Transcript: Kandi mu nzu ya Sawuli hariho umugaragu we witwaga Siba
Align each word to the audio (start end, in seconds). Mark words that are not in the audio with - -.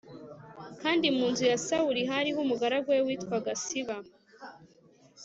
Kandi 0.81 1.05
mu 1.15 1.25
nzu 1.31 1.43
ya 1.51 1.57
Sawuli 1.65 2.01
hariho 2.11 2.39
umugaragu 2.45 2.87
we 2.95 2.99
witwaga 3.07 3.51
Siba 3.63 3.97